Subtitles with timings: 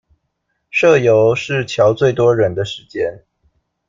[0.71, 3.23] 社遊是喬最多人的時間